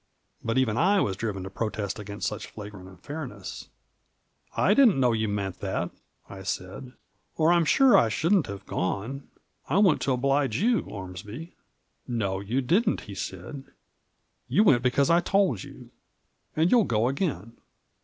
[0.43, 3.69] But even I was driven to protest against such fiagrant unfairness.
[4.57, 5.91] "I didn't know you meant that,"
[6.27, 6.93] I said,"
[7.37, 9.27] or I'm sure I shouldn't have gone.
[9.69, 11.53] I went to oblige you, Ormsby."
[12.07, 13.63] "No, you didn't," he said,
[14.47, 15.91] "you went because I told you.
[16.55, 17.57] And you'll go again."